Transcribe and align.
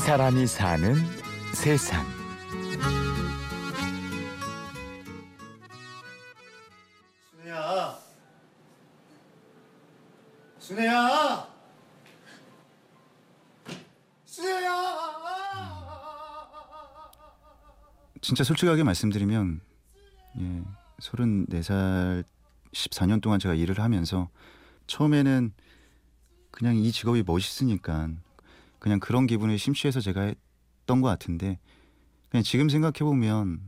사람이 0.00 0.46
사는 0.46 0.94
세상. 1.52 2.04
순애야. 7.30 7.98
순애야. 10.58 11.48
순애야. 14.24 15.00
진짜 18.22 18.42
솔직하게 18.42 18.82
말씀드리면 18.82 19.60
예, 20.40 20.62
34살 21.00 22.24
14년 22.72 23.20
동안 23.20 23.38
제가 23.38 23.54
일을 23.54 23.80
하면서 23.80 24.30
처음에는 24.86 25.52
그냥 26.50 26.76
이 26.76 26.90
직업이 26.90 27.22
멋있으니까 27.24 28.08
그냥 28.80 28.98
그런 28.98 29.26
기분에 29.28 29.56
심취해서 29.56 30.00
제가 30.00 30.22
했던 30.22 31.00
것 31.00 31.06
같은데 31.08 31.60
그냥 32.30 32.42
지금 32.42 32.68
생각해 32.68 32.98
보면 33.00 33.60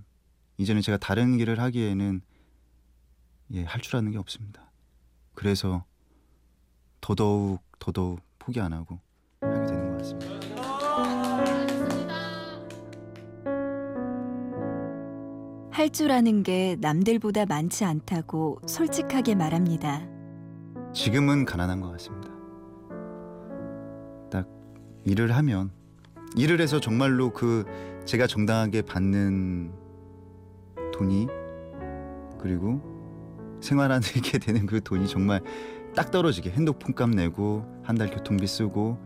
이제는 0.58 0.82
제가 0.82 0.98
다른 0.98 1.36
길을 1.38 1.60
하기에는 1.60 2.20
예, 3.52 3.64
할 3.64 3.80
줄 3.82 3.96
아는 3.96 4.10
게 4.10 4.18
없습니다. 4.18 4.70
그래서 5.34 5.84
더더욱 7.00 7.60
더더욱 7.78 8.20
포기 8.38 8.60
안 8.60 8.72
하고 8.72 8.98
하게 9.40 9.66
되는 9.66 9.90
것 9.90 9.98
같습니다. 9.98 11.32
할 15.70 15.90
줄 15.90 16.12
아는 16.12 16.42
게 16.42 16.76
남들보다 16.80 17.46
많지 17.46 17.84
않다고 17.84 18.60
솔직하게 18.66 19.34
말합니다. 19.34 20.06
지금은 20.94 21.44
가난한 21.44 21.80
것 21.80 21.90
같습니다. 21.92 22.31
딱 25.02 25.10
일을 25.10 25.32
하면 25.32 25.70
일을 26.36 26.60
해서 26.60 26.80
정말로 26.80 27.30
그 27.30 27.64
제가 28.04 28.26
정당하게 28.26 28.82
받는 28.82 29.72
돈이 30.94 31.26
그리고 32.38 32.80
생활하게 33.60 34.38
되는 34.38 34.66
그 34.66 34.80
돈이 34.82 35.06
정말 35.08 35.40
딱 35.94 36.10
떨어지게 36.10 36.50
핸드폰 36.50 36.94
값 36.94 37.10
내고 37.10 37.64
한 37.84 37.96
달 37.96 38.10
교통비 38.10 38.46
쓰고 38.46 38.98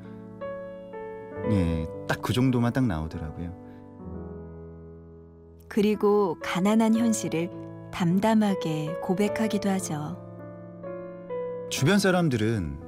예, 1.51 1.87
딱 2.09 2.21
그 2.23 2.33
정도만 2.33 2.73
딱 2.73 2.85
나오더라고요. 2.85 3.55
그리고 5.69 6.37
가난한 6.43 6.95
현실을 6.97 7.51
담담하게 7.93 8.97
고백하기도 9.03 9.69
하죠. 9.71 10.17
주변 11.71 11.99
사람들은 11.99 12.79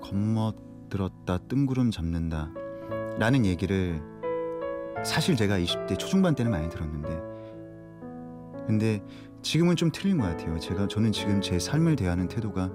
겁먹 0.00 0.56
들었다 0.88 1.38
뜬구름 1.48 1.90
잡는다 1.90 2.50
라는 3.18 3.44
얘기를 3.46 4.00
사실 5.04 5.36
제가 5.36 5.58
20대 5.58 5.98
초중반 5.98 6.34
때는 6.34 6.50
많이 6.50 6.68
들었는데 6.68 7.36
근데 8.66 9.02
지금은 9.42 9.76
좀 9.76 9.90
틀린 9.92 10.18
것 10.18 10.24
같아요. 10.24 10.58
제가 10.58 10.88
저는 10.88 11.12
지금 11.12 11.40
제 11.40 11.58
삶을 11.58 11.94
대하는 11.94 12.26
태도가 12.26 12.70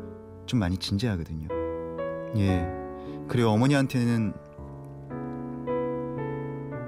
좀 0.45 0.59
많이 0.59 0.77
진지하거든요. 0.77 1.49
예. 2.37 2.65
그리고 3.27 3.49
어머니한테는 3.49 4.33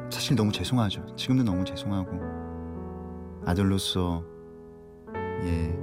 사실 0.10 0.36
너무 0.38 0.52
죄송하죠. 0.52 1.16
지금도 1.18 1.44
너무 1.44 1.66
죄송하고 1.66 3.44
아들로서 3.46 4.24
예 5.44 5.78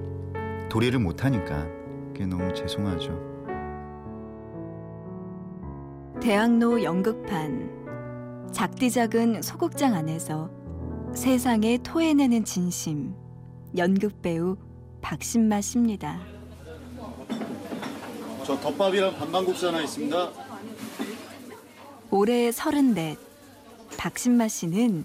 도리를 0.70 0.98
못하니까 0.98 1.66
그게 2.12 2.24
너무 2.24 2.54
죄송하죠. 2.54 3.29
대학로 6.20 6.82
연극판 6.82 8.50
작디 8.52 8.90
작은 8.90 9.40
소극장 9.40 9.94
안에서 9.94 10.50
세상에 11.14 11.78
토해내는 11.78 12.44
진심 12.44 13.14
연극 13.74 14.20
배우 14.20 14.58
박신마 15.00 15.62
씨입니다. 15.62 16.20
저 18.44 18.60
덮밥이랑 18.60 19.16
반반국수 19.16 19.68
하나 19.68 19.80
있습니다. 19.80 20.30
올해 22.10 22.52
서른넷 22.52 23.18
박신마 23.96 24.48
씨는 24.48 25.04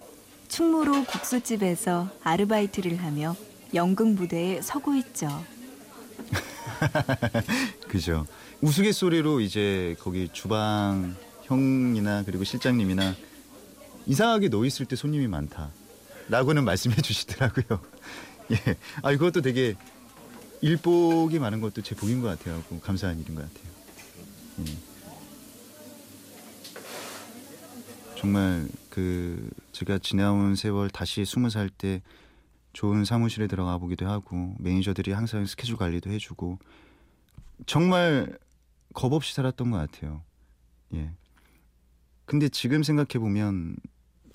충무로 0.49 1.05
국수집에서 1.05 2.09
아르바이트를 2.23 2.97
하며 2.97 3.37
연극 3.73 4.09
무대에 4.09 4.61
서고 4.61 4.93
있죠. 4.95 5.29
그죠. 7.87 8.25
우스갯소리로 8.65 9.41
이제 9.41 9.95
거기 9.99 10.27
주방 10.33 11.15
형이나 11.43 12.23
그리고 12.23 12.43
실장님이나 12.43 13.13
이상하게 14.07 14.49
너 14.49 14.65
있을 14.65 14.87
때 14.87 14.95
손님이 14.95 15.27
많다 15.27 15.69
라고는 16.29 16.65
말씀해 16.65 16.95
주시더라고요. 16.99 17.79
예. 18.51 18.75
아 19.03 19.11
이것도 19.11 19.41
되게 19.41 19.75
일복이 20.61 21.37
많은 21.37 21.61
것도 21.61 21.83
제 21.83 21.93
복인 21.95 22.21
것 22.21 22.27
같아요. 22.27 22.63
감사한 22.81 23.19
일인 23.19 23.35
것 23.35 23.41
같아요. 23.43 23.71
예. 24.61 24.77
정말 28.17 28.67
그 28.89 29.47
제가 29.73 29.99
지나온 29.99 30.55
세월 30.55 30.89
다시 30.89 31.23
스무 31.23 31.51
살 31.51 31.69
때 31.69 32.01
좋은 32.73 33.05
사무실에 33.05 33.45
들어가 33.45 33.77
보기도 33.77 34.07
하고 34.09 34.55
매니저들이 34.57 35.11
항상 35.11 35.45
스케줄 35.45 35.77
관리도 35.77 36.09
해주고 36.09 36.57
정말 37.67 38.37
겁 38.95 39.13
없이 39.13 39.35
살았던 39.35 39.69
것 39.69 39.77
같아요. 39.77 40.23
예. 40.95 41.11
근데 42.25 42.49
지금 42.49 42.81
생각해 42.81 43.19
보면 43.19 43.75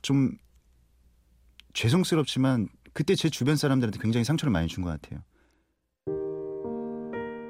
좀 0.03 0.37
죄송스럽지만 1.73 2.69
그때 2.93 3.17
제 3.17 3.29
주변 3.29 3.57
사람들한테 3.57 3.99
굉장히 4.01 4.25
상처를 4.25 4.53
많이 4.53 4.69
준 4.69 4.85
것 4.85 4.91
같아요. 5.01 5.21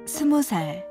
스무 0.06 0.42
살 0.42 0.88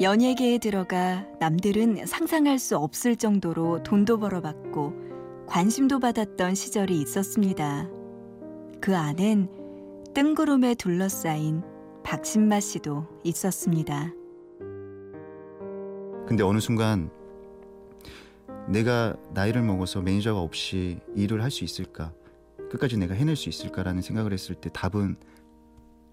연예계에 0.00 0.58
들어가 0.58 1.26
남들은 1.40 2.06
상상할 2.06 2.58
수 2.58 2.76
없을 2.78 3.16
정도로 3.16 3.82
돈도 3.82 4.18
벌어받고 4.18 5.46
관심도 5.46 6.00
받았던 6.00 6.54
시절이 6.54 6.98
있었습니다. 7.02 7.88
그 8.80 8.96
안엔 8.96 9.48
뜬구름에 10.14 10.74
둘러싸인 10.76 11.62
박신마 12.02 12.60
씨도 12.60 13.20
있었습니다. 13.24 14.12
근데 16.30 16.44
어느 16.44 16.60
순간 16.60 17.10
내가 18.68 19.16
나이를 19.34 19.62
먹어서 19.62 20.00
매니저가 20.00 20.38
없이 20.40 21.00
일을 21.16 21.42
할 21.42 21.50
수 21.50 21.64
있을까? 21.64 22.12
끝까지 22.70 22.98
내가 22.98 23.14
해낼 23.14 23.34
수 23.34 23.48
있을까라는 23.48 24.00
생각을 24.00 24.32
했을 24.32 24.54
때 24.54 24.70
답은 24.72 25.16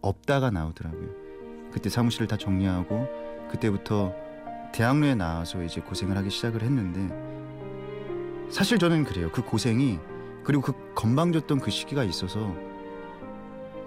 없다가 0.01 0.49
나오더라고요. 0.49 1.09
그때 1.71 1.91
사무실을 1.91 2.25
다 2.25 2.35
정리하고 2.35 3.07
그때부터 3.51 4.11
대학로에 4.73 5.13
나와서 5.13 5.61
이제 5.61 5.81
고생을 5.81 6.17
하기 6.17 6.31
시작을 6.31 6.63
했는데 6.63 8.49
사실 8.49 8.79
저는 8.79 9.03
그래요. 9.03 9.31
그 9.31 9.43
고생이 9.43 9.99
그리고 10.43 10.63
그 10.63 10.93
건방졌던 10.95 11.59
그 11.59 11.69
시기가 11.69 12.03
있어서 12.03 12.55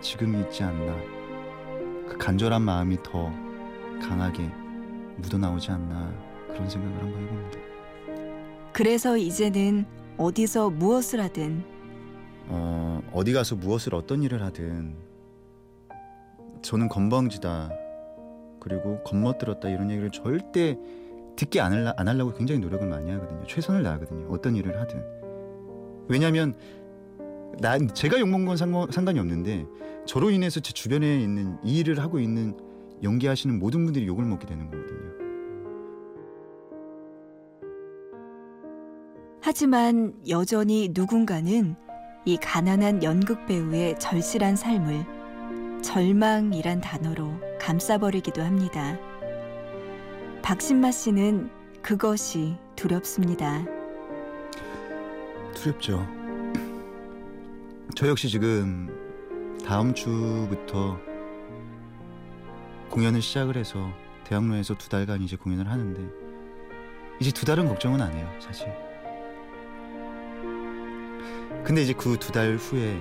지금이 0.00 0.42
있지 0.42 0.62
않나. 0.62 0.96
그 2.08 2.18
간절한 2.18 2.62
마음이 2.62 3.02
더 3.02 3.32
강하게 4.00 4.59
묻어나오지 5.20 5.70
않나 5.70 6.12
그런 6.48 6.68
생각을 6.68 6.98
한번 6.98 7.22
해봅니다. 7.22 7.58
그래서 8.72 9.16
이제는 9.16 9.86
어디서 10.16 10.70
무엇을 10.70 11.20
하든 11.20 11.64
어, 12.48 13.00
어디 13.12 13.32
가서 13.32 13.56
무엇을 13.56 13.94
어떤 13.94 14.22
일을 14.22 14.42
하든 14.42 14.94
저는 16.62 16.88
건방지다 16.88 17.70
그리고 18.60 19.02
겁먹들었다 19.04 19.68
이런 19.68 19.90
얘기를 19.90 20.10
절대 20.10 20.78
듣기 21.36 21.60
안, 21.60 21.72
할라, 21.72 21.94
안 21.96 22.06
하려고 22.06 22.34
굉장히 22.34 22.60
노력을 22.60 22.86
많이 22.86 23.10
하거든요. 23.12 23.46
최선을 23.46 23.82
다하거든요. 23.82 24.28
어떤 24.30 24.54
일을 24.56 24.78
하든. 24.80 25.02
왜냐하면 26.08 26.54
난 27.58 27.88
제가 27.94 28.20
욕먹은 28.20 28.46
건 28.46 28.56
상관, 28.56 28.90
상관이 28.90 29.18
없는데 29.18 29.64
저로 30.06 30.30
인해서 30.30 30.60
제 30.60 30.72
주변에 30.72 31.20
있는 31.20 31.56
이 31.64 31.78
일을 31.78 31.98
하고 32.00 32.20
있는 32.20 32.56
연기하시는 33.02 33.58
모든 33.58 33.84
분들이 33.84 34.06
욕을 34.06 34.24
먹게 34.24 34.46
되는 34.46 34.70
거거든요. 34.70 35.09
하지만 39.42 40.12
여전히 40.28 40.90
누군가는 40.92 41.74
이 42.26 42.36
가난한 42.36 43.02
연극 43.02 43.46
배우의 43.46 43.98
절실한 43.98 44.54
삶을 44.54 45.80
절망이란 45.82 46.82
단어로 46.82 47.40
감싸버리기도 47.58 48.42
합니다. 48.42 48.98
박신마 50.42 50.90
씨는 50.90 51.50
그것이 51.80 52.56
두렵습니다. 52.76 53.64
두렵죠. 55.54 56.06
저 57.96 58.08
역시 58.08 58.28
지금 58.28 58.88
다음 59.64 59.94
주부터 59.94 60.98
공연을 62.90 63.22
시작을 63.22 63.56
해서 63.56 63.90
대학로에서 64.24 64.74
두 64.74 64.88
달간 64.90 65.22
이제 65.22 65.36
공연을 65.36 65.70
하는데 65.70 66.08
이제 67.20 67.30
두 67.32 67.46
달은 67.46 67.66
걱정은 67.68 68.00
안 68.00 68.12
해요, 68.12 68.30
사실. 68.38 68.89
근데 71.64 71.82
이제 71.82 71.92
그 71.92 72.16
두 72.18 72.32
달 72.32 72.56
후에 72.56 73.00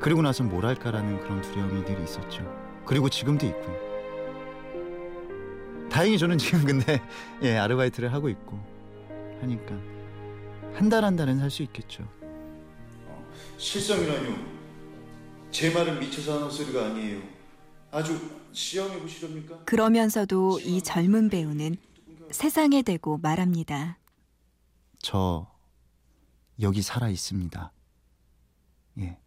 그리고 0.00 0.22
나서 0.22 0.44
뭘 0.44 0.64
할까라는 0.66 1.20
그런 1.20 1.40
두려움이 1.42 1.84
늘 1.84 2.02
있었죠. 2.02 2.44
그리고 2.84 3.08
지금도 3.08 3.46
있고요. 3.46 3.86
다행히 5.90 6.18
저는 6.18 6.38
지금 6.38 6.64
근데 6.64 7.00
예 7.42 7.56
아르바이트를 7.56 8.12
하고 8.12 8.28
있고 8.28 8.58
하니까 9.40 9.74
한 10.74 10.88
달 10.90 11.04
한 11.04 11.16
달은 11.16 11.38
살 11.38 11.50
수 11.50 11.62
있겠죠. 11.62 12.06
실성이라뇨. 13.58 14.36
제 15.50 15.70
말은 15.70 15.98
미쳐서 16.00 16.36
하는 16.36 16.50
소리가 16.50 16.86
아니에요. 16.86 17.20
아주 17.90 18.18
시험해 18.52 19.00
보시렵니까? 19.00 19.64
그러면서도 19.64 20.60
이 20.60 20.82
젊은 20.82 21.30
배우는 21.30 21.76
세상에 22.30 22.82
대고 22.82 23.18
말합니다. 23.18 23.96
저 24.98 25.46
여기 26.60 26.82
살아 26.82 27.08
있습니다. 27.08 27.72
예. 28.98 29.18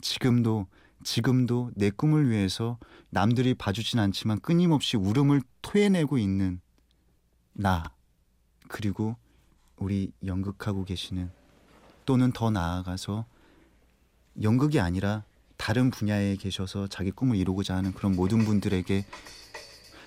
지금도 0.00 0.66
지금도 1.02 1.70
내 1.74 1.90
꿈을 1.90 2.30
위해서 2.30 2.78
남들이 3.08 3.54
봐주진 3.54 3.98
않지만 3.98 4.40
끊임없이 4.40 4.96
울음을 4.96 5.42
토해내고 5.62 6.18
있는 6.18 6.60
나 7.52 7.92
그리고 8.68 9.16
우리 9.76 10.12
연극하고 10.24 10.84
계시는 10.84 11.30
또는 12.04 12.32
더 12.32 12.50
나아가서 12.50 13.24
연극이 14.42 14.78
아니라 14.78 15.24
다른 15.56 15.90
분야에 15.90 16.36
계셔서 16.36 16.86
자기 16.86 17.10
꿈을 17.10 17.36
이루고자 17.36 17.76
하는 17.76 17.92
그런 17.92 18.14
모든 18.14 18.44
분들에게 18.44 19.04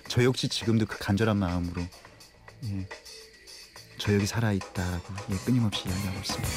저 0.08 0.24
역시 0.24 0.48
지금도 0.48 0.86
그 0.86 0.98
간절한 0.98 1.36
마음으로 1.36 1.82
예, 2.64 2.88
저 4.04 4.12
여기 4.12 4.26
살아있다고 4.26 5.00
예, 5.30 5.36
끊임없이 5.46 5.88
이야기하고 5.88 6.18
있습니다. 6.18 6.50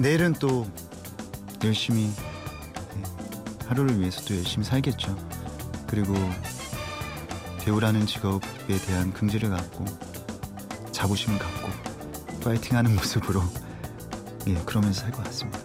내일은 0.00 0.32
또 0.40 0.66
열심히 1.62 2.10
예, 2.96 3.02
하루를 3.68 4.00
위해서 4.00 4.24
또 4.24 4.34
열심히 4.36 4.64
살겠죠. 4.64 5.16
그리고 5.86 6.14
배우라는 7.64 8.06
직업에 8.08 8.76
대한 8.86 9.12
긍지를 9.12 9.50
갖고 9.50 9.84
자부심을 10.90 11.38
갖고 11.38 11.68
파이팅하는 12.42 12.96
모습으로 12.96 13.40
예 14.48 14.54
그러면서 14.64 15.02
살 15.02 15.12
것 15.12 15.22
같습니다. 15.26 15.60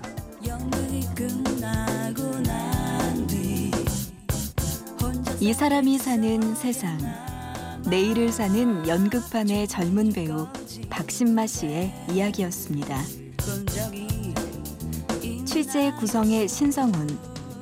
이 5.39 5.53
사람이 5.53 5.97
사는 5.97 6.55
세상. 6.55 7.36
내일을 7.89 8.33
사는 8.33 8.85
연극판의 8.85 9.67
젊은 9.69 10.11
배우 10.11 10.47
박신마 10.89 11.47
씨의 11.47 11.93
이야기였습니다. 12.11 13.01
취재 15.45 15.91
구성의 15.97 16.49
신성훈, 16.49 17.17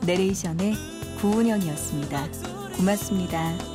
내레이션의 0.05 0.73
구운영이었습니다. 1.21 2.27
고맙습니다. 2.75 3.74